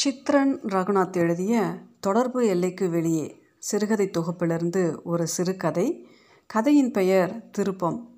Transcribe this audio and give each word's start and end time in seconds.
சித்ரன் 0.00 0.60
ரகுநாத் 0.60 1.16
எழுதிய 1.16 1.78
தொடர்பு 2.00 2.46
எல்லைக்கு 2.46 2.90
வெளியே 2.90 3.42
சிறுகதை 3.58 4.10
தொகுப்பிலிருந்து 4.10 5.02
ஒரு 5.02 5.26
சிறுகதை. 5.26 6.06
கதையின் 6.46 6.90
பெயர் 6.90 7.50
திருப்பம். 7.50 8.08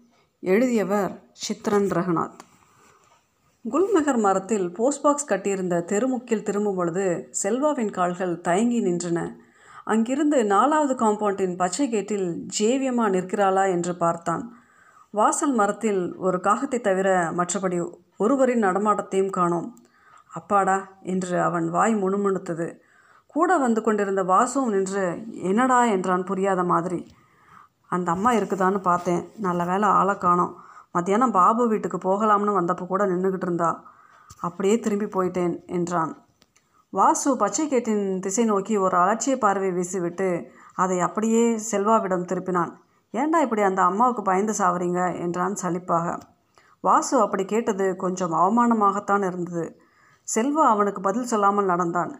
எழுதியவர் 0.41 1.23
சித்ரன் 1.33 1.89
ரகுநாத். 1.89 2.39
குல்மெகர் 3.71 4.19
மரத்தில் 4.19 4.73
போஸ்ட் 4.73 5.03
பாக்ஸ் 5.03 5.29
கட்டியிருந்த 5.29 5.85
தெருமுக்கில் 5.87 6.43
திரும்பும் 6.43 6.75
பொழுது 6.75 7.29
செல்வாவின் 7.31 7.91
கால்கள் 7.91 8.41
தயங்கி 8.41 8.83
நின்றன. 8.83 9.35
அங்கிருந்து 9.85 10.45
நாலாவது 10.45 10.95
காம்பவுண்டின் 10.95 11.57
பச்சை 11.57 11.89
கேட்டில் 11.89 12.47
ஜேவியமா 12.59 13.09
நிற்கிறாளா 13.11 13.71
என்று 13.71 13.97
பார்த்தான். 13.97 14.57
வாசல் 15.11 15.55
மரத்தில் 15.55 16.17
ஒரு 16.17 16.39
காகத்தை 16.39 16.81
தவிர 16.81 17.31
மற்றபடி 17.31 17.95
ஒருவரின் 18.17 18.65
நடமாட்டத்தையும் 18.65 19.31
காணோம். 19.31 19.82
அப்பாடா 20.33 20.89
என்று 21.03 21.43
அவன் 21.43 21.71
வாய் 21.71 21.95
முணுமுணுத்தது. 21.95 22.79
கூட 23.27 23.59
வந்து 23.59 23.83
கொண்டிருந்த 23.83 24.23
வாசுவும் 24.23 24.71
நின்று 24.71 25.25
என்னடா? 25.31 25.85
என்றான் 25.85 26.25
புரியாத 26.25 26.65
மாதிரி. 26.65 27.07
அந்த 27.87 28.11
அம்மா 28.11 28.33
இருக்குதான்னு 28.33 28.79
பார்த்தேன். 28.79 29.31
நல்ல 29.39 29.65
வேலை 29.65 29.89
ஆளை 29.89 30.19
காணோம். 30.19 30.55
மத்தியானம் 30.93 31.31
பாபு 31.31 31.69
வீட்டுக்கு 31.69 31.99
போகலாம்னு 31.99 32.59
வந்தப்போ 32.59 32.87
கூட 32.87 33.07
நின்றுக்கிட்டு 33.07 33.43
இருந்தா. 33.43 33.85
அப்படியே 34.41 34.79
திரும்பி 34.79 35.05
போயிட்டேன் 35.05 35.67
என்றான். 35.67 36.13
வாசு 36.91 37.37
பச்சை 37.37 37.69
கேட்டின் 37.69 38.19
திசை 38.19 38.45
நோக்கி 38.45 38.77
ஒரு 38.77 38.97
அலட்சிய 38.97 39.39
பார்வை 39.39 39.71
வீசிவிட்டு 39.71 40.45
அதை 40.75 41.01
அப்படியே 41.01 41.61
செல்வாவிடம் 41.71 42.29
திருப்பினான். 42.29 42.73
ஏன்டா 43.13 43.41
இப்படி 43.41 43.63
அந்த 43.63 43.83
அம்மாவுக்கு 43.83 44.23
பயந்து 44.23 44.55
சாவறீங்க? 44.59 45.19
என்றான் 45.19 45.57
சலிப்பாக. 45.63 46.19
வாசு 46.81 47.21
அப்படி 47.21 47.45
கேட்டது 47.45 47.97
கொஞ்சம் 47.97 48.33
அவமானமாகத்தான் 48.33 49.27
இருந்தது. 49.27 49.81
செல்வா 50.29 50.65
அவனுக்கு 50.75 51.01
பதில் 51.01 51.25
சொல்லாமல் 51.25 51.65
நடந்தான். 51.65 52.13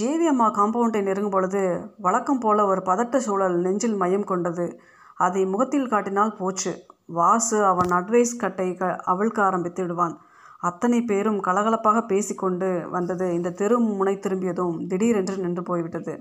ஜேவி 0.00 0.26
அம்மா 0.26 0.46
காம்பவுண்டை 0.50 1.02
நெருங்கும் 1.02 1.30
பொழுது 1.30 1.92
வழக்கம் 1.96 2.38
போல 2.38 2.66
ஒரு 2.66 2.82
பதட்ட 2.84 3.16
சூழல் 3.16 3.56
நெஞ்சில் 3.56 3.96
மையம் 3.96 4.24
கொண்டது. 4.24 4.80
அதை 5.14 5.46
முகத்தில் 5.46 5.88
காட்டினால் 5.88 6.36
போச்சு. 6.36 6.72
வாசு 7.04 7.64
அவன் 7.64 7.90
அட்வைஸ் 7.90 8.36
கட்டை 8.36 8.74
க 8.74 9.02
அவிழ்க்க 9.06 9.38
ஆரம்பித்து 9.40 9.82
விடுவான். 9.82 10.14
அத்தனை 10.60 11.02
பேரும் 11.02 11.38
கலகலப்பாக 11.44 11.98
பேசிக்கொண்டு 12.06 12.88
வந்தது 12.90 13.34
இந்த 13.34 13.50
தெரு 13.50 13.78
முனை 13.78 14.18
திரும்பியதும் 14.18 14.86
திடீரென்று 14.86 15.36
நின்று 15.36 15.62
போய்விட்டது. 15.62 16.14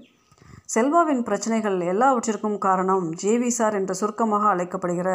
செல்வாவின் 0.65 1.23
பிரச்சனைகள் 1.23 1.79
எல்லாவற்றிற்கும் 1.79 2.57
காரணம் 2.57 3.05
ஜேவி 3.23 3.47
சார் 3.47 3.73
என்று 3.73 3.95
சுருக்கமாக 3.95 4.55
அழைக்கப்படுகிற 4.55 5.09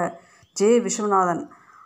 ஜே. 0.56 0.80
விஸ்வநாதன். 0.80 1.42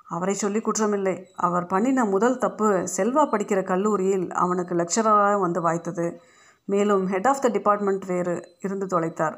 அவரை 0.08 0.34
சொல்லி 0.34 0.58
குற்றமில்லை. 0.58 1.16
அவர் 1.34 1.66
பண்ணின 1.66 2.05
முதல் 2.05 2.38
தப்பு 2.38 2.86
செல்வா 2.97 3.24
படிக்கிற 3.30 3.62
கல்லூரியில் 3.62 4.33
அவனுக்கு 4.33 4.74
லெக்சரராக 4.74 5.41
வந்து 5.41 5.61
வாய்த்தது. 5.61 6.06
மேலும் 6.64 7.06
ஹெட் 7.06 7.27
ஆஃப் 7.27 7.42
த 7.42 7.48
டிபார்ட்மெண்ட் 7.48 8.05
வேறு 8.05 8.56
இருந்து 8.61 8.86
தொலைத்தார். 8.86 9.36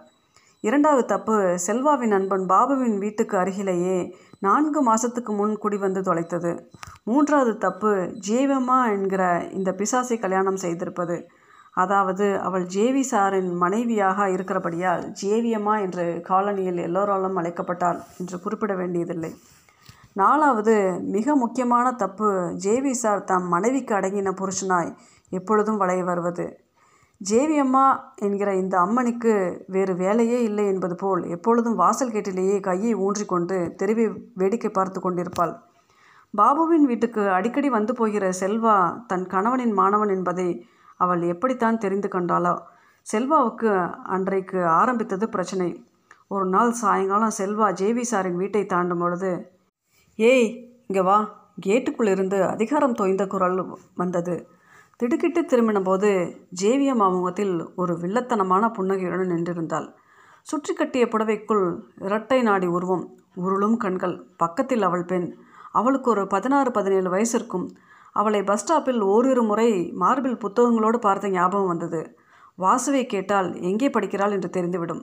இரண்டாவது 0.61 1.05
தப்பு 1.05 1.59
செல்வாவின் 1.67 2.09
நண்பன் 2.09 2.47
பாபுவின் 2.47 2.99
வீட்டுக்கு 2.99 3.39
அருகிலேயே 3.39 4.17
நான்கு 4.41 4.83
மாதத்துக்கு 4.83 5.33
முன் 5.33 5.59
குடிவந்து 5.63 6.01
தொலைத்தது. 6.01 6.53
மூன்றாவது 7.05 7.59
தப்பு 7.59 7.91
ஜேவம்மா 8.29 8.79
என்கிற 8.93 9.47
இந்த 9.53 9.73
பிசாசை 9.73 10.19
கல்யாணம் 10.19 10.57
செய்திருப்பது. 10.57 11.27
அதாவது 11.73 12.39
அவள் 12.41 12.67
ஜேவி 12.67 13.03
சாரின் 13.11 13.53
மனைவியாக 13.55 14.31
இருக்கிறபடியால் 14.31 15.13
ஜேவியம்மா 15.23 15.81
என்று 15.81 16.23
காலனியில் 16.29 16.81
எல்லோராலும் 16.83 17.37
அழைக்கப்பட்டாள் 17.37 18.01
என்று 18.19 18.41
குறிப்பிட 18.41 18.75
வேண்டியதில்லை. 18.75 19.33
நாலாவது 20.17 20.75
மிக 21.15 21.35
முக்கியமான 21.37 21.87
தப்பு 21.93 22.29
ஜேவி 22.65 22.91
சார் 22.91 23.25
தம் 23.25 23.49
மனைவிக்கு 23.49 23.95
அடங்கின 23.95 24.29
புருஷனாய் 24.31 24.91
எப்பொழுதும் 25.33 25.77
வளைய 25.77 26.05
வருவது. 26.05 26.47
ஜேவி 27.21 27.57
அம்மா 27.59 28.15
என்கிற 28.17 28.55
இந்த 28.55 28.75
அம்மனுக்கு 28.79 29.33
வேறு 29.67 29.95
வேலையே 29.97 30.39
இல்லை 30.43 30.67
என்பது 30.67 30.95
போல் 30.95 31.23
எப்பொழுதும் 31.27 31.75
வாசல் 31.75 32.13
கேட்டிலேயே 32.13 32.61
கையை 32.61 32.93
ஊன்றிக்கொண்டு 32.95 33.75
தெருவை 33.75 34.07
வேடிக்கை 34.35 34.71
பார்த்து 34.71 35.01
கொண்டிருப்பாள். 35.01 35.53
பாபுவின் 36.35 36.87
வீட்டுக்கு 36.87 37.23
அடிக்கடி 37.29 37.69
வந்து 37.69 37.93
போகிற 37.95 38.31
செல்வா 38.41 38.77
தன் 39.07 39.27
கணவனின் 39.27 39.73
மாணவன் 39.73 40.09
என்பதை 40.09 40.49
அவள் 41.01 41.23
எப்படித்தான் 41.23 41.79
தெரிந்து 41.79 42.09
கொண்டாளோ? 42.09 42.55
செல்வாவுக்கு 43.07 43.71
அன்றைக்கு 44.03 44.67
ஆரம்பித்தது 44.67 45.29
பிரச்சனை. 45.29 45.69
ஒரு 46.29 46.47
நாள் 46.47 46.73
சாயங்காலம் 46.73 47.37
செல்வா 47.39 47.69
ஜேவி 47.83 48.07
சாரின் 48.11 48.41
வீட்டை 48.45 48.67
தாண்டும் 48.67 48.99
பொழுது 48.99 49.33
ஏய் 50.19 50.47
இங்கே 50.87 51.01
வா. 51.01 51.17
கேட்டுக்குள்ளிருந்து 51.67 52.39
அதிகாரம் 52.47 52.95
தோய்ந்த 52.95 53.27
குரல் 53.27 53.59
வந்தது. 53.95 54.35
திடுக்கிட்டு 55.01 55.41
திரும்பின 55.43 55.81
போது 55.83 56.11
ஜேவியம் 56.61 57.03
அமுகத்தில் 57.07 57.53
ஒரு 57.75 57.95
வில்லத்தனமான 57.95 58.71
புன்னகையுடன் 58.71 59.31
நின்றிருந்தாள். 59.31 59.89
சுற்றி 60.43 60.75
கட்டிய 60.75 61.07
புடவைக்குள் 61.07 61.65
இரட்டை 61.99 62.41
நாடி 62.43 62.67
உருவம் 62.67 63.05
உருளும் 63.37 63.77
கண்கள் 63.77 64.17
பக்கத்தில் 64.37 64.83
அவள் 64.83 65.05
பெண். 65.05 65.29
அவளுக்கு 65.73 66.11
ஒரு 66.11 66.27
பதினாறு 66.27 66.71
பதினேழு 66.71 67.11
வயசு 67.11 67.35
இருக்கும் 67.39 67.67
அவளை 68.13 68.43
பஸ் 68.43 68.63
ஸ்டாப்பில் 68.63 69.03
ஓரிரு 69.07 69.43
முறை 69.43 69.71
மார்பில் 69.95 70.43
புத்தகங்களோடு 70.45 70.99
பார்த்த 70.99 71.29
ஞாபகம் 71.29 71.67
வந்தது. 71.67 72.01
வாசுவை 72.59 73.07
கேட்டால் 73.07 73.51
எங்கே 73.61 73.89
படிக்கிறாள் 73.89 74.37
என்று 74.39 74.51
தெரிந்துவிடும். 74.57 75.03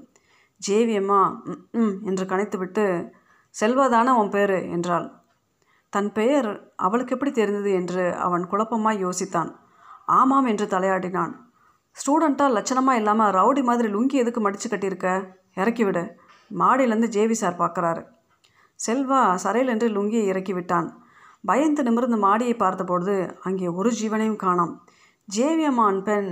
ஜேவியம்மா 0.62 1.22
ம் 1.74 1.98
என்று 2.06 2.26
கணித்துவிட்டு 2.26 2.86
செல்வதான 3.56 4.14
உன் 4.20 4.30
பேர்? 4.30 4.58
என்றாள். 4.76 5.08
தன் 5.94 6.12
பெயர் 6.12 6.50
அவளுக்கு 6.76 7.14
எப்படி 7.16 7.32
தெரிந்தது 7.32 7.72
என்று 7.72 8.04
அவன் 8.18 8.46
குழப்பமாய் 8.52 9.04
யோசித்தான். 9.06 9.52
ஆமாம் 10.20 10.46
என்று 10.46 10.66
தலையாடினான் 10.66 11.34
ஸ்டூடெண்ட்டாக 11.98 12.56
லட்சணமாக 12.56 13.00
இல்லாமல் 13.02 13.34
ரவுடி 13.34 13.62
மாதிரி 13.64 13.88
லுங்கி 13.88 14.18
எதுக்கு 14.22 14.42
மடித்து 14.42 14.68
கட்டியிருக்க? 14.70 15.10
இறக்கிவிடு 15.56 16.04
மாடியிலேருந்து 16.52 17.10
ஜேவி 17.16 17.36
சார் 17.42 17.62
பார்க்குறாரு 17.62 18.02
செல்வா 18.80 19.22
சரையில் 19.36 19.72
என்று 19.74 19.88
லுங்கியை 19.90 20.26
இறக்கி 20.32 20.54
விட்டான். 20.54 20.88
பயந்து 21.46 21.82
நிமிர்ந்து 21.84 22.18
மாடியை 22.18 22.56
பார்த்தபொழுது 22.56 23.16
அங்கே 23.42 23.68
ஒரு 23.68 23.90
ஜீவனையும் 23.90 24.42
காணோம். 24.44 24.74
ஜேவியம்மான் 25.28 26.00
பெண் 26.02 26.32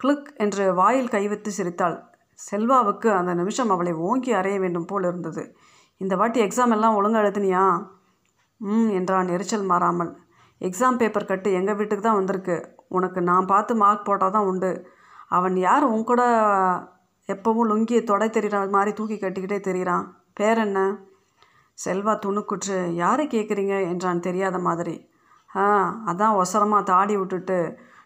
கிளிக் 0.00 0.30
என்று 0.36 0.64
வாயில் 0.74 1.08
கைவித்து 1.08 1.50
சிரித்தாள். 1.50 1.96
செல்வாவுக்கு 2.38 3.08
அந்த 3.12 3.32
நிமிஷம் 3.34 3.70
அவளை 3.70 3.92
ஓங்கி 4.08 4.32
அறைய 4.32 4.56
வேண்டும் 4.60 4.86
போல் 4.86 5.02
இருந்தது. 5.02 5.44
இந்த 6.02 6.14
வாட்டி 6.16 6.40
எக்ஸாம் 6.44 6.74
எல்லாம் 6.76 6.96
ஒழுங்காக 6.98 7.24
எழுதுனியா? 7.24 7.64
ம் 8.60 8.90
என்றான் 8.90 9.28
எரிச்சல் 9.28 9.70
மாறாமல். 9.72 10.12
எக்ஸாம் 10.60 10.98
பேப்பர் 11.00 11.30
கட்டு 11.30 11.52
எங்கள் 11.52 11.74
வீட்டுக்கு 11.74 12.04
தான் 12.04 12.18
வந்திருக்கு. 12.20 12.56
உனக்கு 12.88 13.20
நான் 13.22 13.46
பார்த்து 13.46 13.74
மார்க் 13.74 14.06
போட்டால் 14.08 14.30
தான் 14.30 14.44
உண்டு. 14.44 14.72
அவன் 15.28 15.56
யார் 15.56 15.84
உன் 15.84 16.04
கூட 16.04 16.22
எப்போவும் 17.28 17.68
லுங்கி 17.70 17.98
தொடை 18.04 18.30
தெரிகிற 18.30 18.58
மாதிரி 18.68 18.92
தூக்கி 18.92 19.16
கட்டிக்கிட்டே 19.16 19.58
தெரிகிறான் 19.60 20.06
பேர் 20.34 20.58
என்ன? 20.58 20.78
செல்வா 21.78 22.14
துணுக்குற்று. 22.24 22.78
யாரை 22.92 23.26
கேட்குறீங்க 23.26 23.74
என்றான் 23.90 24.20
தெரியாத 24.20 24.58
மாதிரி. 24.58 24.96
ஆ 25.50 25.66
அதான் 26.10 26.38
ஒசரமாக 26.42 26.82
தாடி 26.82 27.16
விட்டுட்டு 27.16 27.58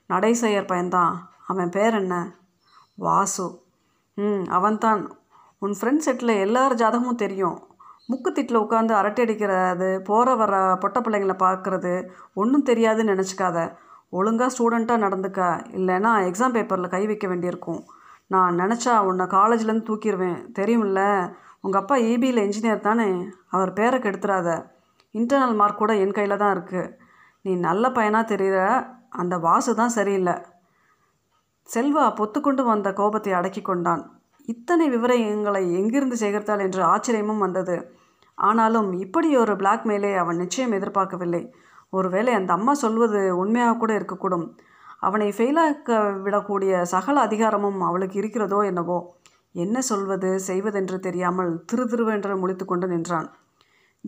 நடை 0.06 0.34
செய்யர் 0.34 0.70
பையன்தான். 0.72 1.14
அவன் 1.46 1.68
பேர் 1.68 1.94
என்ன? 1.94 2.14
வாசு. 2.94 3.46
ம் 4.18 4.44
அவன்தான். 4.48 5.02
உன் 5.58 5.76
ஃப்ரெண்ட் 5.80 6.04
செட்டில் 6.06 6.40
எல்லார் 6.40 6.74
ஜாதகமும் 6.74 7.22
தெரியும். 7.24 7.58
முக்குத்திட்டில் 8.10 8.62
உட்காந்து 8.64 8.92
அரட்டை 8.98 9.22
அடிக்கிறது 9.24 9.88
போகிற 10.08 10.34
வர 10.34 10.54
பொட்ட 10.82 10.98
பிள்ளைங்களை 11.00 11.36
பார்க்குறது 11.44 11.92
ஒன்றும் 12.34 12.66
தெரியாதுன்னு 12.70 13.14
நினச்சிக்காத. 13.14 13.58
ஒழுங்காக 14.10 14.50
ஸ்டூடெண்ட்டாக 14.54 15.04
நடந்துக்க. 15.04 15.40
இல்லைன்னா 15.78 16.12
எக்ஸாம் 16.28 16.54
பேப்பரில் 16.56 16.92
கை 16.94 17.06
வைக்க 17.06 17.26
வேண்டியிருக்கும். 17.28 17.80
நான் 18.26 18.54
நினச்சா 18.62 18.94
உன்னை 19.08 19.26
காலேஜ்லேருந்து 19.26 19.88
தூக்கிடுவேன். 19.88 20.38
தெரியுமில்ல 20.58 21.00
உங்கள் 21.60 21.80
அப்பா 21.80 21.96
இபியில் 21.96 22.44
இன்ஜினியர் 22.46 22.86
தானே. 22.88 23.08
அவர் 23.50 23.72
பேரை 23.72 23.98
கெடுத்துறாத. 24.00 24.48
இன்டர்னல் 25.14 25.58
மார்க் 25.60 25.80
கூட 25.82 25.92
என் 26.04 26.16
கையில் 26.18 26.40
தான் 26.42 26.54
இருக்குது 26.56 26.92
நீ 27.44 27.52
நல்ல 27.68 27.90
பையனாக 27.96 28.30
தெரிகிற 28.32 28.60
அந்த 29.22 29.34
வாசு 29.38 29.74
தான் 29.74 29.96
சரியில்லை. 29.98 30.34
செல்வா 31.68 32.04
பொத்துக்கொண்டு 32.18 32.62
வந்த 32.64 32.88
கோபத்தை 32.92 33.32
அடக்கி 33.32 33.62
கொண்டான். 33.62 34.02
இத்தனை 34.48 34.88
விவரங்களை 34.88 35.72
எங்கிருந்து 35.72 36.16
சேகரித்தாள் 36.16 36.60
என்று 36.60 36.82
ஆச்சரியமும் 36.82 37.38
வந்தது. 37.38 37.76
ஆனாலும் 38.34 38.92
இப்படி 38.92 39.36
ஒரு 39.36 39.52
பிளாக்மெயிலை 39.52 40.16
அவன் 40.16 40.36
நிச்சயம் 40.36 40.72
எதிர்பார்க்கவில்லை. 40.72 41.52
ஒருவேளை 41.88 42.34
அந்த 42.34 42.52
அம்மா 42.52 42.74
சொல்வது 42.74 43.36
உண்மையாக 43.36 43.76
கூட 43.76 43.92
இருக்கக்கூடும். 43.98 44.46
அவனை 44.98 45.28
ஃபெயிலாக்க 45.36 45.98
விடக்கூடிய 46.22 46.82
சகல 46.82 47.20
அதிகாரமும் 47.20 47.80
அவளுக்கு 47.80 48.18
இருக்கிறதோ 48.18 48.60
என்னவோ? 48.64 48.98
என்ன 49.54 49.80
சொல்வது 49.80 50.40
செய்வதென்று 50.40 51.00
தெரியாமல் 51.00 51.64
திரு 51.64 51.84
திருவென்று 51.84 52.36
முடித்து 52.38 52.64
கொண்டு 52.64 52.86
நின்றான். 52.86 53.28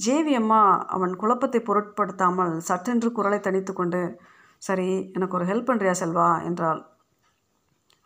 ஜேவி 0.06 0.34
அம்மா 0.34 0.86
அவன் 0.86 1.16
குழப்பத்தை 1.16 1.60
பொருட்படுத்தாமல் 1.60 2.60
சட்டென்று 2.60 3.12
குரலை 3.12 3.40
தனித்து 3.40 3.72
கொண்டு 3.72 4.00
சரி 4.58 5.10
எனக்கு 5.12 5.36
ஒரு 5.36 5.44
ஹெல்ப் 5.44 5.68
பண்ணுறியா 5.70 5.94
செல்வா? 6.00 6.44
என்றாள். 6.44 6.80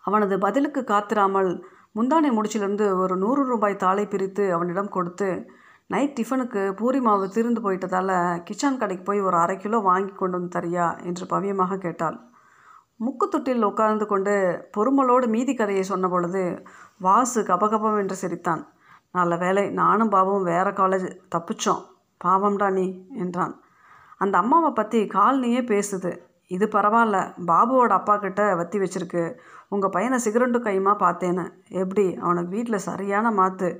அவனது 0.04 0.38
பதிலுக்கு 0.38 0.80
காத்திராமல் 0.84 1.50
முந்தானை 1.94 2.28
முடிச்சிலிருந்து 2.32 2.96
ஒரு 2.96 3.16
நூறு 3.16 3.42
ரூபாய் 3.44 3.76
தாளை 3.76 4.06
பிரித்து 4.06 4.52
அவனிடம் 4.52 4.88
கொடுத்து 4.88 5.28
நைட் 5.86 6.14
டிஃபனுக்கு 6.18 6.72
பூரி 6.72 7.00
மாவு 7.00 7.28
தீர்ந்து 7.28 7.60
போயிட்டதால் 7.60 8.42
கிச்சன் 8.42 8.78
கடைக்கு 8.78 9.04
போய் 9.04 9.20
ஒரு 9.20 9.36
அரை 9.36 9.56
கிலோ 9.56 9.78
வாங்கி 9.78 10.12
கொண்டு 10.12 10.36
வந்து 10.38 10.60
தரியா? 10.60 10.86
என்று 11.02 11.26
பவியமாக 11.26 11.78
கேட்டாள். 11.78 12.16
முக்குத்தொட்டில் 13.00 13.62
உட்கார்ந்து 13.62 14.06
கொண்டு 14.06 14.34
பொறுமலோடு 14.76 15.26
மீதி 15.28 15.54
கதையை 15.54 15.82
சொன்ன 15.82 16.08
பொழுது 16.08 16.64
வாசு 16.98 17.42
கபகபம் 17.42 17.98
என்று 17.98 18.14
சிரித்தான். 18.14 18.62
நல்ல 19.10 19.36
வேலை 19.36 19.70
நானும் 19.70 20.08
பாபும் 20.08 20.42
வேற 20.42 20.70
காலேஜ் 20.70 21.08
தப்பிச்சோம். 21.34 21.82
பாவம்டா 22.24 22.72
நீ 22.72 23.06
என்றான். 23.14 23.54
அந்த 24.16 24.38
அம்மாவை 24.38 24.70
பற்றி 24.70 25.06
கால்னியே 25.06 25.62
பேசுது. 25.72 26.12
இது 26.56 26.66
பரவாயில்ல 26.74 27.18
பாபுவோட 27.50 27.92
அப்பா 28.00 28.14
கிட்ட 28.24 28.42
வத்தி 28.60 28.78
வச்சிருக்கு. 28.82 29.24
உங்கள் 29.74 29.92
பையனை 29.96 30.18
சிகரெண்டு 30.24 30.58
கையுமா 30.66 30.92
பார்த்தேன்னு. 31.04 31.44
எப்படி? 31.82 32.06
அவனுக்கு 32.24 32.50
வீட்டில் 32.56 32.84
சரியான 32.88 33.26
மாற்று 33.38 33.70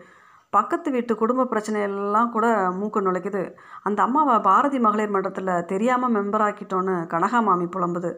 பக்கத்து 0.52 0.88
வீட்டு 0.94 1.12
குடும்ப 1.20 1.46
பிரச்சனையெல்லாம் 1.50 2.30
கூட 2.34 2.46
மூக்கு 2.78 3.00
நுழைக்குது. 3.06 3.42
அந்த 3.88 3.98
அம்மாவை 4.06 4.34
பாரதி 4.48 4.78
மகளிர் 4.86 5.14
மன்றத்தில் 5.14 5.52
தெரியாமல் 5.70 6.14
மெம்பர் 6.16 6.44
ஆக்கிட்டோன்னு 6.46 6.94
கனகா 7.12 7.40
மாமி 7.48 7.66
புலம்புது. 7.76 8.10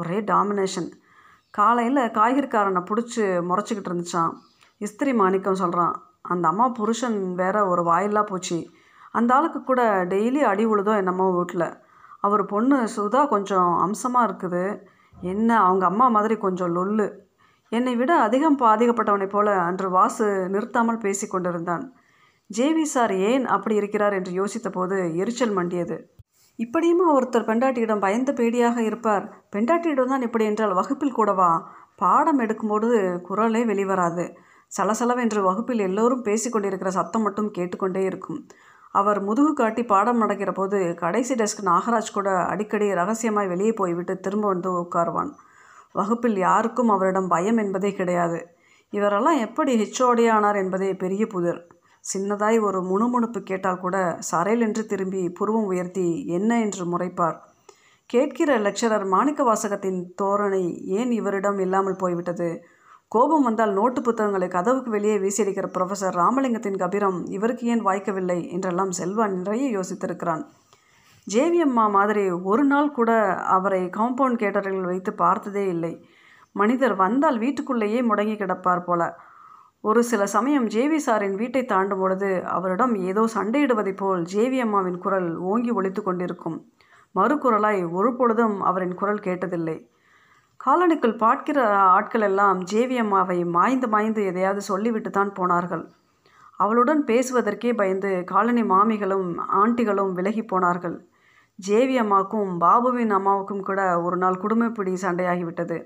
ஒரே 0.00 0.18
டாமினேஷன் 0.30 0.88
காலையில் 1.54 2.02
காய்கறிக்காரனை 2.18 2.82
பிடிச்சி 2.88 3.22
முறைச்சிக்கிட்டு 3.50 3.90
இருந்துச்சான் 3.90 4.32
இஸ்திரி 4.86 5.12
மாணிக்கம் 5.20 5.60
சொல்கிறான் 5.62 5.94
அந்த 6.32 6.44
அம்மா 6.52 6.66
புருஷன் 6.78 7.18
வேற 7.42 7.56
ஒரு 7.72 7.82
வாயிலாக 7.90 8.26
போச்சு. 8.30 8.58
அந்த 9.18 9.30
ஆளுக்கு 9.36 9.60
கூட 9.70 9.82
டெய்லி 10.12 10.40
அடி 10.50 10.64
உழுதோ 10.72 10.92
என்னமோ 11.02 11.26
வீட்டில் 11.36 11.68
அவர் 12.20 12.44
பொண்ணு 12.44 12.88
சுதா 12.96 13.28
கொஞ்சம் 13.28 13.76
அம்சமாக 13.76 14.32
இருக்குது. 14.32 14.82
என்ன 15.20 15.60
அவங்க 15.60 15.86
அம்மா 15.86 16.08
மாதிரி 16.08 16.36
கொஞ்சம் 16.36 16.76
லொல்லு. 16.76 17.08
என்னை 17.72 17.96
விட 17.96 18.20
அதிகம் 18.20 18.58
பாதிக்கப்பட்டவனைப் 18.58 19.28
போல 19.28 19.60
அன்று 19.60 19.90
வாசு 19.90 20.48
நிறுத்தாமல் 20.48 20.98
பேசி 20.98 21.26
கொண்டிருந்தான். 21.26 21.92
ஜேவி 22.56 22.82
சார் 22.82 23.14
ஏன் 23.16 23.46
அப்படி 23.46 23.74
இருக்கிறார்? 23.74 24.12
என்று 24.12 24.44
யோசித்த 24.44 24.68
போது 24.72 25.16
எரிச்சல் 25.16 25.50
மண்டியது. 25.50 26.10
இப்படியுமா 26.58 27.06
ஒருத்தர் 27.14 27.48
பெண்டாட்டியிடம் 27.48 28.00
பயந்த 28.00 28.32
பேடியாக 28.32 28.78
இருப்பார்? 28.78 29.46
பெண்டாட்டியிடம் 29.56 30.06
தான் 30.06 30.22
இப்படி 30.22 30.44
என்றால் 30.44 30.74
வகுப்பில் 30.74 31.12
கூடவா? 31.12 31.70
பாடம் 31.96 32.38
எடுக்கும்போது 32.38 33.20
குரலே 33.20 33.64
வெளிவராது. 33.64 34.34
சலசலவென்று 34.76 35.42
வகுப்பில் 35.42 35.78
எல்லோரும் 35.78 36.24
பேசிக்கொண்டிருக்கிற 36.24 36.88
சத்தம் 36.88 37.22
மட்டும் 37.22 37.50
கேட்டுக்கொண்டே 37.50 38.02
இருக்கும். 38.02 38.46
அவர் 38.90 39.22
முதுகு 39.22 39.52
காட்டி 39.52 39.84
பாடம் 39.84 40.16
நடக்கிற 40.16 40.52
போது 40.52 40.94
கடைசி 40.94 41.34
டெஸ்க் 41.34 41.64
நாகராஜ் 41.64 42.12
கூட 42.12 42.30
அடிக்கடி 42.30 42.94
ரகசியமாய் 42.94 43.46
வெளியே 43.46 43.72
போய்விட்டு 43.72 44.20
திரும்ப 44.20 44.48
வந்து 44.48 44.70
உட்காருவான். 44.82 45.30
வகுப்பில் 45.92 46.36
யாருக்கும் 46.36 46.88
அவரிடம் 46.88 47.28
பயம் 47.28 47.56
என்பதே 47.56 47.92
கிடையாது. 47.92 48.48
இவரெல்லாம் 48.92 49.38
எப்படி 49.38 49.72
ஹெச்ஓடியானார் 49.82 50.56
என்பதே 50.56 50.94
பெரிய 50.94 51.26
புதிர். 51.26 51.66
சின்னதாய் 52.14 52.60
ஒரு 52.60 52.82
முணுமுணுப்பு 52.82 53.42
கேட்டால் 53.42 53.78
கூட 53.78 54.16
சரையில் 54.18 54.60
என்று 54.60 54.86
திரும்பி 54.86 55.28
புருவம் 55.28 55.64
உயர்த்தி 55.64 56.26
என்ன 56.26 56.60
என்று 56.60 56.98
முறைப்பார். 56.98 57.36
கேட்கிற 58.06 58.58
லெக்சரர் 58.58 59.06
மாணிக்க 59.08 59.42
வாசகத்தின் 59.44 60.14
தோரணை 60.22 60.80
ஏன் 60.84 61.10
இவரிடம் 61.10 61.58
இல்லாமல் 61.58 61.96
போய்விட்டது? 61.96 62.64
கோபம் 63.08 63.42
வந்தால் 63.42 63.72
நோட்டு 63.72 64.02
புத்தகங்களை 64.02 64.48
கதவுக்கு 64.48 64.90
வெளியே 64.90 65.18
வீசியடிக்கிற 65.18 65.66
ப்ரொஃபஸர் 65.78 66.16
ராமலிங்கத்தின் 66.16 66.76
கபிரம் 66.76 67.30
இவருக்கு 67.30 67.66
ஏன் 67.66 67.86
வாய்க்கவில்லை? 67.86 68.50
என்றெல்லாம் 68.50 68.90
செல்வா 68.98 69.28
நிறைய 69.28 69.80
யோசித்திருக்கிறான். 69.80 70.44
ஜேவியம்மா 71.34 71.90
மாதிரி 71.90 72.30
ஒரு 72.30 72.64
நாள் 72.64 72.90
கூட 72.90 73.34
அவரை 73.34 73.84
காம்பவுண்ட் 73.84 74.36
கேட்டரில் 74.36 74.80
வைத்து 74.80 75.12
பார்த்ததே 75.12 75.68
இல்லை. 75.68 76.04
மனிதர் 76.52 76.94
வந்தால் 76.94 77.38
வீட்டுக்குள்ளேயே 77.38 78.02
முடங்கி 78.02 78.36
கிடப்பார் 78.36 78.84
போல. 78.84 79.18
ஒரு 79.80 80.02
சில 80.02 80.26
சமயம் 80.26 80.68
ஜேவி 80.68 80.98
சாரின் 81.06 81.34
வீட்டை 81.34 81.64
தாண்டும் 81.64 81.98
பொழுது 81.98 82.46
அவரிடம் 82.46 82.94
ஏதோ 82.94 83.28
சண்டையிடுவதைப் 83.34 83.96
போல் 83.96 84.22
ஜேவி 84.22 84.60
அம்மாவின் 84.60 84.98
குரல் 84.98 85.36
ஓங்கி 85.36 85.70
ஒழித்து 85.70 86.02
கொண்டிருக்கும். 86.02 86.70
மறுகுரலாய் 87.14 87.90
ஒரு 87.90 88.16
பொழுதும் 88.16 88.60
அவரின் 88.60 88.94
குரல் 88.94 89.18
கேட்டதில்லை. 89.18 89.88
காலனிக்குள் 90.60 91.16
பார்க்கிற 91.16 91.58
ஆட்கள் 91.96 92.24
எல்லாம் 92.28 92.58
ஜேவி 92.70 92.96
அம்மாவை 92.98 93.44
மாய்ந்து 93.56 93.88
மாய்ந்து 93.88 94.24
எதையாவது 94.24 94.60
சொல்லிவிட்டு 94.60 95.10
தான் 95.10 95.30
போனார்கள். 95.32 95.84
அவளுடன் 96.56 97.02
பேசுவதற்கே 97.04 97.70
பயந்து 97.76 98.10
காலனி 98.24 98.62
மாமிகளும் 98.62 99.28
ஆண்டிகளும் 99.60 100.12
விலகி 100.14 100.42
போனார்கள். 100.42 100.96
ஜேவி 101.58 101.96
அம்மாவுக்கும் 101.98 102.50
பாபுவின் 102.60 103.10
அம்மாவுக்கும் 103.10 103.62
கூட 103.62 103.80
ஒரு 104.00 104.16
நாள் 104.16 104.40
குடும்பப்பிடி 104.40 104.94
சண்டையாகிவிட்டது. 105.02 105.78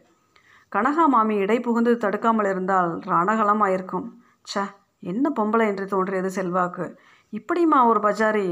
கனகா 0.73 1.07
மாமி 1.07 1.35
இடை 1.37 1.61
புகுந்து 1.61 1.93
தடுக்காமல் 1.97 2.49
இருந்தால் 2.49 2.91
ரணகலமாயிருக்கும். 3.13 4.07
ச்ச 4.43 4.65
என்ன 5.13 5.33
பொம்பளை 5.37 5.67
என்று 5.67 5.87
தோன்றியது 5.87 6.31
செல்வாக்கு. 6.31 6.87
இப்படிமா 7.33 7.79
ஒரு 7.87 8.01
பஜாரி. 8.01 8.47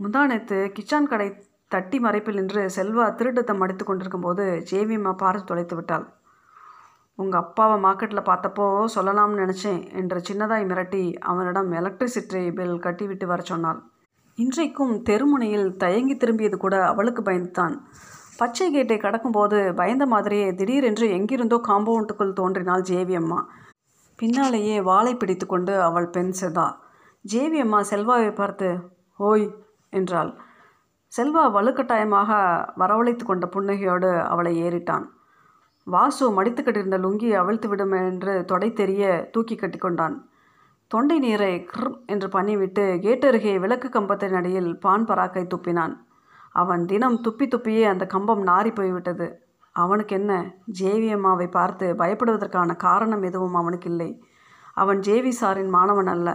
முந்தானத்து 0.00 0.56
கிச்சான் 0.76 1.10
கடை 1.12 1.28
தட்டி 1.74 1.98
மறைப்பில் 1.98 2.38
நின்று 2.40 2.62
செல்வா 2.76 3.06
திருட்டத்தை 3.18 3.54
அடித்து 3.64 3.84
கொண்டிருக்கும் 3.84 4.26
போது 4.26 4.44
ஜேவியம்மா 4.70 5.12
பார்த்து 5.22 5.48
தொலைத்து 5.50 5.76
விட்டாள். 5.78 6.04
உங்கள் 7.18 7.40
அப்பாவை 7.40 7.76
மார்க்கெட்டில் 7.84 8.28
பார்த்தப்போ 8.28 8.64
சொல்லலாம்னு 8.94 9.40
நினச்சேன் 9.42 9.80
என்று 10.00 10.18
சின்னதாய் 10.28 10.64
மிரட்டி 10.70 11.02
அவனிடம் 11.30 11.70
எலக்ட்ரிசிட்டி 11.80 12.42
பில் 12.58 12.78
கட்டிவிட்டு 12.86 13.26
வர 13.32 13.42
சொன்னாள். 13.50 13.80
இன்றைக்கும் 14.38 14.94
தெருமுனையில் 15.08 15.68
தயங்கி 15.82 16.14
திரும்பியது 16.16 16.56
கூட 16.56 16.76
அவளுக்கு 16.92 17.22
பயந்துதான். 17.22 17.74
பச்சை 18.38 18.66
கேட்டை 18.70 18.96
கடக்கும்போது 19.00 19.58
பயந்த 19.80 20.04
மாதிரியே 20.12 20.46
திடீரென்று 20.60 21.08
எங்கிருந்தோ 21.16 21.58
காம்பவுண்டுக்குள் 21.68 22.38
தோன்றினாள் 22.40 22.82
ஜேவியம்மா. 22.90 23.40
பின்னாலேயே 24.18 24.76
வாளை 24.88 25.12
பிடித்து 25.14 25.46
கொண்டு 25.46 25.74
அவள் 25.82 26.08
பெண் 26.16 26.34
செதா. 26.40 26.66
ஜேவியம்மா 27.24 27.80
செல்வாவை 27.90 28.32
பார்த்து 28.34 28.70
ஓய் 29.20 29.46
என்றாள். 29.92 30.32
செல்வா 31.16 31.42
வலுக்கட்டாயமாக 31.56 32.30
வரவழைத்து 32.80 33.24
கொண்ட 33.24 33.46
புன்னகையோடு 33.54 34.10
அவளை 34.32 34.52
ஏறிட்டான். 34.62 35.04
வாசு 35.86 36.24
மடித்துக்கிட்டிருந்த 36.36 36.98
லுங்கியை 36.98 37.04
லுங்கி 37.04 37.28
அவிழ்த்து 37.40 37.68
விடும் 37.68 37.92
என்று 37.92 38.32
தொடை 38.44 38.68
தெரிய 38.72 39.02
தூக்கி 39.32 39.56
கட்டி 39.56 39.78
கொண்டான். 39.78 40.16
தொண்டை 40.90 41.18
நீரை 41.18 41.52
கிர் 41.70 41.90
என்று 42.06 42.28
பண்ணிவிட்டு 42.28 42.84
கேட்டருகே 43.04 43.52
விளக்கு 43.64 43.88
கம்பத்தின் 43.88 44.36
அடியில் 44.40 44.70
பான் 44.84 45.06
பராக்கை 45.08 45.44
துப்பினான். 45.54 45.94
அவன் 46.62 46.82
தினம் 46.92 47.18
துப்பி 47.26 47.46
துப்பியே 47.54 47.84
அந்த 47.92 48.04
கம்பம் 48.14 48.42
நாரி 48.46 48.72
போய்விட்டது. 48.74 49.26
அவனுக்கு 49.76 50.14
என்ன 50.16 50.32
ஜேவியம்மாவை 50.80 51.46
பார்த்து 51.58 51.86
பயப்படுவதற்கான 52.00 52.76
காரணம் 52.86 53.22
எதுவும் 53.22 53.56
அவனுக்கு 53.60 53.88
இல்லை 53.90 54.10
அவன் 54.82 55.00
ஜேவி 55.00 55.32
சாரின் 55.40 55.72
மாணவன் 55.76 56.10
அல்ல. 56.14 56.28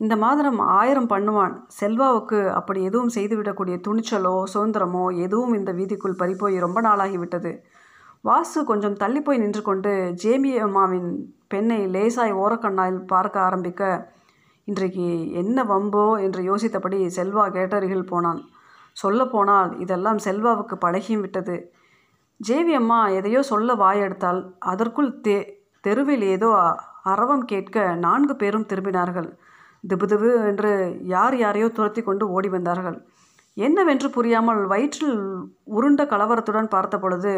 இந்த 0.00 0.14
மாதம் 0.24 0.60
ஆயிரம் 0.78 1.08
பண்ணுவான். 1.12 1.54
செல்வாவுக்கு 1.78 2.40
அப்படி 2.58 2.80
எதுவும் 2.88 3.14
செய்துவிடக்கூடிய 3.16 3.76
துணிச்சலோ 3.86 4.34
சுதந்திரமோ 4.52 5.04
எதுவும் 5.24 5.54
இந்த 5.58 5.70
வீதிக்குள் 5.78 6.20
பறிப்போய் 6.20 6.56
ரொம்ப 6.64 6.78
நாளாகிவிட்டது. 6.88 7.52
வாசு 8.24 8.60
கொஞ்சம் 8.70 8.98
தள்ளி 9.02 9.20
போய் 9.26 9.42
நின்று 9.42 9.62
கொண்டு 9.62 9.92
ஜேமி 10.22 10.52
அம்மாவின் 10.66 11.10
பெண்ணை 11.52 11.80
லேசாய் 11.94 12.34
ஓரக்கண்ணால் 12.42 12.98
பார்க்க 13.12 13.46
ஆரம்பிக்க 13.48 13.82
இன்றைக்கு 14.68 15.06
என்ன 15.42 15.58
வம்போ 15.64 16.04
என்று 16.26 16.40
யோசித்தபடி 16.50 16.98
செல்வா 17.18 17.44
கேட்டருகில் 17.56 18.08
போனான் 18.12 18.40
சொல்லப்போனால் 18.96 19.70
இதெல்லாம் 19.84 20.20
செல்வாவுக்கு 20.26 20.76
பழகியும் 20.84 21.22
விட்டது. 21.24 21.56
ஜேவி 22.40 22.72
அம்மா 22.80 22.98
எதையோ 23.18 23.40
சொல்ல 23.52 23.74
வாயெடுத்தால் 23.84 24.40
அதற்குள் 24.72 25.10
தெ 25.26 25.36
தெருவில் 25.84 26.24
ஏதோ 26.34 26.48
அரவம் 27.12 27.44
கேட்க 27.52 27.76
நான்கு 28.06 28.34
பேரும் 28.36 28.68
திரும்பினார்கள். 28.70 29.30
திபுதிபு 29.84 30.30
என்று 30.46 30.70
யார் 31.04 31.36
யாரையோ 31.36 31.68
துரத்தி 31.68 32.02
கொண்டு 32.02 32.24
ஓடி 32.28 32.48
வந்தார்கள். 32.48 32.98
என்னவென்று 33.56 34.10
புரியாமல் 34.10 34.62
வயிற்றில் 34.66 35.18
உருண்ட 35.76 36.02
கலவரத்துடன் 36.06 36.68
பார்த்த 36.68 36.98
பொழுது 36.98 37.32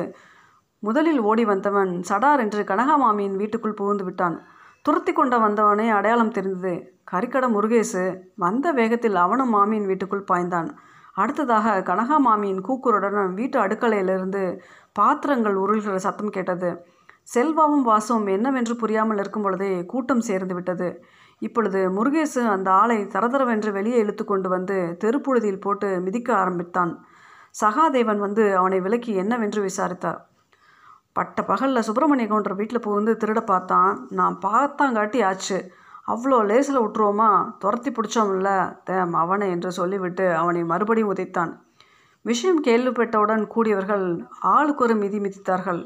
முதலில் 0.82 1.20
ஓடி 1.20 1.44
வந்தவன் 1.44 1.92
சடார் 2.08 2.38
என்று 2.38 2.62
கனகமாமியின் 2.64 3.36
வீட்டுக்குள் 3.36 3.78
புகுந்து 3.80 4.04
விட்டான். 4.04 4.36
துரத்தி 4.82 5.12
கொண்ட 5.12 5.38
வந்தவனே 5.38 5.86
அடையாளம் 5.88 6.32
தெரிந்தது. 6.32 6.74
கரிக்கட 7.12 7.44
முருகேசு 7.48 8.02
வந்த 8.34 8.72
வேகத்தில் 8.72 9.14
அவனும் 9.14 9.48
மாமியின் 9.48 9.86
வீட்டுக்குள் 9.86 10.28
பாய்ந்தான். 10.30 10.68
அடுத்ததாக 11.14 11.76
கனகா 11.80 12.18
மாமியின் 12.18 12.60
கூக்குருடன் 12.66 13.34
வீட்டு 13.34 13.58
அடுக்கலையிலிருந்து 13.60 14.42
பாத்திரங்கள் 14.92 15.56
உருள்கிற 15.56 15.96
சத்தம் 15.96 16.28
கேட்டது. 16.28 16.70
செல்வாவும் 17.22 17.82
வாசுவும் 17.82 18.26
என்னவென்று 18.26 18.76
புரியாமல் 18.76 19.18
இருக்கும் 19.18 19.42
பொழுதே 19.42 19.84
கூட்டம் 19.84 20.20
சேர்ந்து 20.20 20.54
விட்டது. 20.54 20.88
இப்பொழுது 21.40 21.90
முருகேசு 21.90 22.40
அந்த 22.46 22.70
ஆளை 22.70 22.98
தரதரவென்று 23.04 23.72
வெளியே 23.72 23.96
இழுத்து 23.96 24.24
கொண்டு 24.24 24.48
வந்து 24.48 24.96
தெருப்புழுதியில் 25.04 25.60
போட்டு 25.60 26.00
மிதிக்க 26.00 26.34
ஆரம்பித்தான். 26.34 27.04
சகாதேவன் 27.60 28.18
வந்து 28.18 28.56
அவனை 28.56 28.80
விலக்கி 28.80 29.12
என்னவென்று 29.14 29.62
விசாரித்தார். 29.62 30.28
பட்ட 31.12 31.42
பகலில் 31.42 31.82
சுப்பிரமணிய 31.82 32.28
கவுண்டர் 32.28 32.54
வீட்டில் 32.54 32.80
புகுந்து 32.80 33.12
திருட 33.12 33.40
பார்த்தான். 33.44 34.08
நான் 34.10 34.38
பார்த்தாங்காட்டி 34.44 35.24
ஆச்சு. 35.24 35.72
அவ்வளோ 36.06 36.44
லேசில் 36.44 36.82
விட்டுருவோமா 36.82 37.30
துரத்தி 37.58 37.90
பிடிச்சோம்ல. 37.90 38.76
தேம் 38.84 39.12
அவனை 39.12 39.50
என்று 39.50 39.72
சொல்லிவிட்டு 39.72 40.34
அவனை 40.34 40.64
மறுபடியும் 40.64 41.12
உதைத்தான். 41.14 41.52
விஷயம் 42.22 42.62
கேள்விப்பட்டவுடன் 42.64 43.46
கூடியவர்கள் 43.46 44.06
ஆளுக்கு 44.40 44.84
ஒரு 44.84 44.94
மிதி 44.94 45.18
மிதித்தார்கள். 45.18 45.82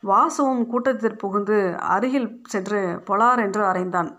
வாசுவும் 0.00 0.66
கூட்டத்தில் 0.66 1.16
புகுந்து 1.16 1.76
அருகில் 1.78 2.40
சென்று 2.42 2.80
பொலார் 3.06 3.38
என்று 3.38 3.62
அறைந்தான். 3.64 4.10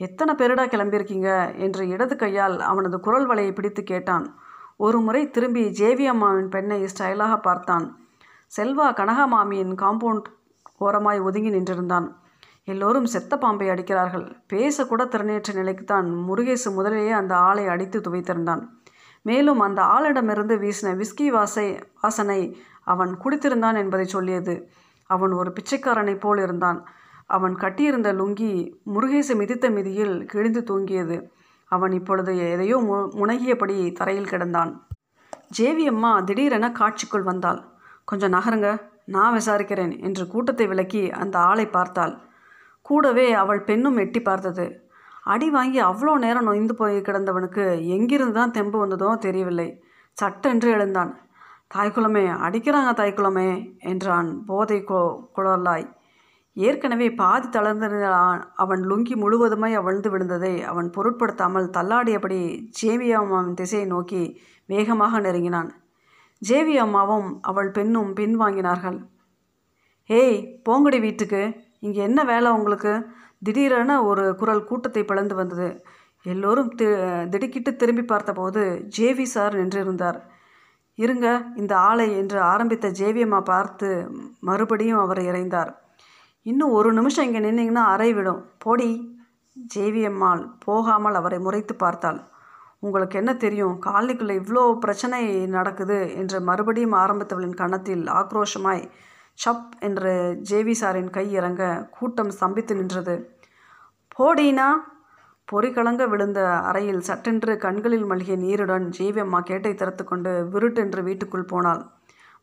எத்தனை 0.00 0.34
பேருடா 0.34 0.64
கிளம்பியிருக்கீங்க? 0.64 1.56
என்று 1.56 1.88
இடது 1.88 2.16
கையால் 2.16 2.60
அவனது 2.60 3.00
குரல் 3.00 3.28
வலையை 3.28 3.54
பிடித்து 3.54 3.82
கேட்டான். 3.82 4.38
ஒரு 4.76 5.00
முறை 5.00 5.30
திரும்பி 5.30 5.70
ஜேவி 5.70 6.04
அம்மாவின் 6.06 6.48
பெண்ணை 6.48 6.84
ஸ்டைலாக 6.84 7.40
பார்த்தான். 7.40 7.98
செல்வா 8.56 8.86
கனகா 8.92 9.26
மாமியின் 9.26 9.74
காம்பவுண்ட் 9.74 10.22
ஓரமாய் 10.78 11.20
ஒதுங்கி 11.20 11.50
நின்றிருந்தான். 11.50 12.14
எல்லோரும் 12.64 13.06
செத்த 13.06 13.38
பாம்பை 13.38 13.68
அடிக்கிறார்கள். 13.68 14.42
பேசக்கூட 14.52 15.04
திறனேற்ற 15.04 15.52
நிலைக்குத்தான் 15.52 16.06
முருகேசு 16.28 16.72
முதலிலேயே 16.74 17.10
அந்த 17.10 17.36
ஆளை 17.36 17.66
அடித்து 17.66 18.00
துவைத்திருந்தான். 18.00 18.62
மேலும் 19.22 19.60
அந்த 19.60 19.82
ஆளிடமிருந்து 19.82 20.56
வீசின 20.58 21.02
விஸ்கி 21.02 21.26
வாசை 21.26 21.78
வாசனை 22.00 22.62
அவன் 22.84 23.18
குடித்திருந்தான் 23.24 23.76
என்பதை 23.76 24.06
சொல்லியது. 24.06 24.70
அவன் 25.06 25.32
ஒரு 25.32 25.52
பிச்சைக்காரனைப் 25.52 26.20
போல் 26.20 26.38
இருந்தான். 26.38 26.88
அவன் 27.30 27.54
கட்டியிருந்த 27.54 28.10
லுங்கி 28.12 28.52
முருகேசு 28.94 29.32
மிதித்த 29.40 29.66
மிதியில் 29.70 30.14
கிழிந்து 30.26 30.60
தூங்கியது. 30.60 31.16
அவன் 31.70 31.92
இப்பொழுது 31.92 32.32
எதையோ 32.52 32.76
மு 32.80 32.98
முனகியபடி 33.20 33.76
தரையில் 33.92 34.30
கிடந்தான். 34.32 34.70
ஜேவி 35.56 35.84
அம்மா 35.86 36.12
திடீரென 36.20 36.66
காட்சிக்குள் 36.70 37.28
வந்தாள். 37.30 37.60
கொஞ்சம் 38.04 38.34
நகருங்க 38.36 38.68
நான் 39.06 39.34
விசாரிக்கிறேன் 39.34 39.92
என்று 39.98 40.24
கூட்டத்தை 40.26 40.66
விலக்கி 40.66 41.02
அந்த 41.12 41.36
ஆளை 41.40 41.66
பார்த்தாள். 41.66 42.14
கூடவே 42.86 43.26
அவள் 43.32 43.60
பெண்ணும் 43.60 43.98
எட்டி 43.98 44.20
பார்த்தது. 44.22 44.66
அடி 45.24 45.48
வாங்கி 45.50 45.80
அவ்வளோ 45.80 46.12
நேரம் 46.16 46.48
நொய்ந்து 46.48 46.74
போய் 46.74 46.96
கிடந்தவனுக்கு 47.00 47.64
எங்கிருந்து 47.96 48.36
தான் 48.40 48.50
தெம்பு 48.50 48.78
வந்ததோ 48.78 49.08
தெரியவில்லை. 49.26 49.68
சட்டென்று 50.16 50.68
எழுந்தான். 50.70 51.12
தாய்க்குளமே 51.74 52.24
அடிக்கிறாங்க 52.46 52.90
தாய்க்குளமே 53.00 53.48
என்றான் 53.78 54.28
போதை 54.46 54.78
கொ 54.84 55.00
குளர்லாய் 55.36 55.86
ஏற்கனவே 56.66 57.08
பாதி 57.20 57.48
தளர்ந்திருந்தான் 57.48 58.40
அவன் 58.62 58.82
லுங்கி 58.90 59.14
முழுவதுமாய் 59.22 59.78
அவிழ்ந்து 59.80 60.08
விழுந்ததை 60.10 60.54
அவன் 60.70 60.88
பொருட்படுத்தாமல் 60.90 61.68
தள்ளாடியபடி 61.76 62.40
ஜேவி 62.80 63.08
அம்மாவின் 63.18 63.58
திசையை 63.60 63.86
நோக்கி 63.86 64.22
வேகமாக 64.68 65.20
நெருங்கினான். 65.20 65.70
ஜேவி 66.42 66.74
அம்மாவும் 66.76 67.28
அவள் 67.42 67.70
பெண்ணும் 67.70 68.10
பின்வாங்கினார்கள் 68.18 68.98
ஏய் 70.10 70.36
போங்கடி 70.66 70.98
வீட்டுக்கு. 71.00 71.42
இங்கே 71.80 72.00
என்ன 72.00 72.20
வேலை 72.24 72.50
உங்களுக்கு? 72.50 72.92
திடீரென 73.44 73.92
ஒரு 74.02 74.24
குரல் 74.34 74.68
கூட்டத்தை 74.68 75.02
பிளந்து 75.04 75.34
வந்தது. 75.34 75.68
எல்லோரும் 76.26 76.70
தி 76.78 76.86
திடுக்கிட்டு 77.30 77.70
திரும்பி 77.76 78.04
பார்த்தபோது 78.04 78.62
ஜேவி 78.98 79.26
சார் 79.34 79.54
நின்றிருந்தார். 79.54 80.18
இருங்க 80.98 81.26
இந்த 81.56 81.72
ஆளை 81.88 82.06
என்று 82.16 82.38
ஆரம்பித்த 82.52 82.86
ஜேவியம்மா 83.00 83.40
பார்த்து 83.42 83.88
மறுபடியும் 84.40 85.02
அவர் 85.04 85.20
இறைந்தார். 85.28 85.70
இன்னும் 86.46 86.70
ஒரு 86.70 86.92
நிமிஷம் 86.92 87.24
இங்கே 87.24 87.38
நின்னீங்கன்னா 87.38 87.84
அறை 87.94 88.12
விடும். 88.12 88.42
போடி. 88.58 88.90
ஜேவியம்மாள் 89.74 90.42
போகாமல் 90.64 91.14
அவரை 91.14 91.38
முறைத்து 91.38 91.74
பார்த்தாள். 91.74 92.20
உங்களுக்கு 92.80 93.18
என்ன 93.18 93.34
தெரியும்? 93.34 93.74
காலனிக்குள்ளே 93.86 94.34
இவ்வளோ 94.40 94.78
பிரச்சனை 94.78 95.46
நடக்குது 95.46 96.14
என்று 96.14 96.40
மறுபடியும் 96.40 96.92
ஆரம்பித்தவளின் 96.92 97.54
கணத்தில் 97.54 98.04
ஆக்ரோஷமாய் 98.20 98.82
சப் 99.34 99.72
என்று 99.80 100.12
ஜேவி 100.50 100.74
சாரின் 100.80 101.10
கை 101.10 101.32
இறங்க 101.32 101.88
கூட்டம் 101.90 102.30
ஸ்தம்பித்து 102.30 102.74
நின்றது. 102.74 103.16
போடினா? 104.18 104.68
பொறிகலங்க 105.52 106.08
விழுந்த 106.08 106.40
அறையில் 106.60 107.00
சட்டென்று 107.00 107.56
கண்களில் 107.56 108.04
மல்கிய 108.04 108.36
நீருடன் 108.36 108.86
ஜேவி 108.98 109.20
அம்மா 109.20 109.40
கேட்டை 109.40 109.74
திறத்து 109.74 110.04
கொண்டு 110.04 110.32
விருட்டென்று 110.54 111.02
வீட்டுக்குள் 111.02 111.44
போனாள். 111.44 111.82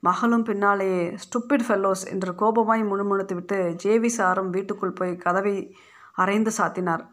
மகளும் 0.08 0.46
பின்னாலேயே 0.48 1.04
ஸ்டுப்பிட் 1.24 1.66
ஃபெல்லோஸ் 1.66 2.04
என்று 2.14 2.32
கோபமாய் 2.42 2.84
முணுமுணுத்துவிட்டு 2.92 3.58
ஜேவி 3.84 4.10
சாரும் 4.18 4.50
வீட்டுக்குள் 4.56 4.98
போய் 5.00 5.14
கதவை 5.26 5.56
அரைந்து 6.22 6.52
சாத்தினார். 6.58 7.04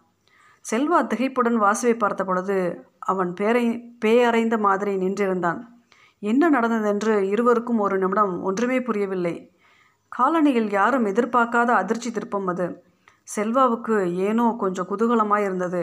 செல்வா 0.64 0.99
திகைப்புடன் 1.11 1.58
வாசுவை 1.64 1.94
பார்த்த 1.99 2.22
பொழுது 2.25 2.56
அவன் 3.12 3.30
பேரை 3.38 3.64
பேயறைந்த 4.04 4.56
மாதிரி 4.66 4.92
நின்றிருந்தான். 4.96 5.61
என்ன 6.22 6.50
நடந்ததென்று 6.50 7.14
இருவருக்கும் 7.32 7.82
ஒரு 7.84 7.96
நிமிடம் 7.99 8.34
ஒன்றுமே 8.49 8.78
புரியவில்லை. 8.88 9.34
காலனியில் 10.12 10.70
யாரும் 10.78 11.08
எதிர்பார்க்காத 11.12 11.70
அதிர்ச்சி 11.80 12.11
திருப்பம் 12.11 12.49
அது. 12.52 12.66
செல்வாவுக்கு 13.28 13.96
ஏனோ 14.28 14.46
கொஞ்சம் 14.62 14.88
குதூகலமாக 14.90 15.46
இருந்தது 15.49 15.82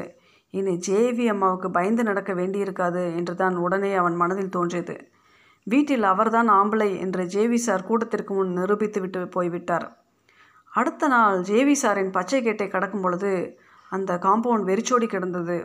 இனி 0.53 0.73
ஜேவி 0.87 1.25
அம்மாவுக்கு 1.33 1.67
பயந்து 1.77 2.03
நடக்க 2.03 2.31
வேண்டியிருக்காது 2.33 3.03
என்று 3.19 3.33
தான் 3.35 3.55
உடனே 3.65 3.91
அவன் 4.01 4.15
மனதில் 4.21 4.55
தோன்றியது. 4.55 4.95
வீட்டில் 5.71 6.05
அவர்தான் 6.11 6.49
ஆம்பளை 6.57 6.89
என்று 7.03 7.23
ஜேவி 7.33 7.59
சார் 7.63 7.87
கூட்டத்திற்கு 7.87 8.33
முன் 8.37 8.51
நிரூபித்து 8.59 8.99
விட்டு 9.03 9.21
போய்விட்டார். 9.35 9.87
அடுத்த 10.71 11.07
நாள் 11.13 11.37
ஜேவி 11.49 11.75
சாரின் 11.81 12.15
பச்சை 12.17 12.39
கேட்டை 12.45 12.67
கடக்கும் 12.67 13.03
பொழுது 13.05 13.31
அந்த 13.91 14.11
காம்பவுண்ட் 14.25 14.67
வெறிச்சோடி 14.69 15.07
கிடந்தது. 15.13 15.57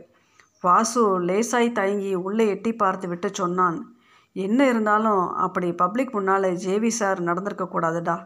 வாசு 0.64 1.02
லேசாய் 1.28 1.76
தயங்கி 1.78 2.12
உள்ளே 2.26 2.44
எட்டி 2.54 2.72
பார்த்து 2.82 3.06
விட்டு 3.08 3.28
சொன்னான் 3.40 3.78
என்ன 4.36 4.60
இருந்தாலும் 4.72 5.22
அப்படி 5.46 5.68
பப்ளிக் 5.82 6.14
முன்னால் 6.16 6.48
ஜேவி 6.64 6.90
சார் 7.00 7.20
நடந்திருக்கக்கூடாதுடா 7.28 8.16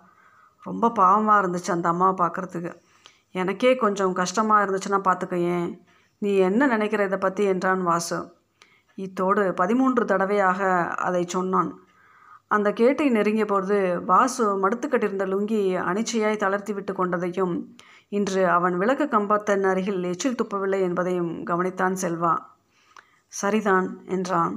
ரொம்ப 0.63 0.93
பாவமாக 1.01 1.41
இருந்துச்சு 1.43 1.71
அந்த 1.75 1.89
அம்மாவை 1.93 2.15
பார்க்குறதுக்கு. 2.23 2.73
எனக்கே 3.41 3.71
கொஞ்சம் 3.83 4.15
கஷ்டமாக 4.21 4.65
இருந்துச்சுன்னா 4.65 5.01
பார்த்துக்க 5.09 5.37
ஏன் 5.57 5.69
நீ 6.23 6.31
என்ன 6.49 6.67
நினைக்கிற 6.75 7.03
இதை 7.09 7.19
பற்றி 7.19 7.43
என்றான் 7.53 7.83
வாசு. 7.91 8.19
இத்தோடு 9.05 9.43
பதிமூன்று 9.55 10.05
தடவையாக 10.05 10.61
அதை 11.07 11.23
சொன்னான். 11.27 11.71
அந்த 12.51 12.69
கேட்டை 12.73 13.07
நெருங்கிய 13.09 13.45
பொழுது 13.45 13.79
வாசு 14.05 14.45
மடுத்துக்கட்டிருந்த 14.63 15.25
லுங்கி 15.33 15.63
அனிச்சையாய் 15.91 16.43
தளர்த்தி 16.43 16.73
விட்டு 16.73 16.93
கொண்டதையும் 16.93 17.55
இன்று 18.09 18.43
அவன் 18.49 18.77
விளக்கு 18.77 19.07
கம்பத்தன் 19.11 19.65
அருகில் 19.71 20.03
எச்சில் 20.03 20.39
துப்பவில்லை 20.43 20.81
என்பதையும் 20.81 21.33
கவனித்தான் 21.47 21.97
செல்வா. 22.05 22.35
சரிதான் 23.33 23.89
என்றான். 24.07 24.55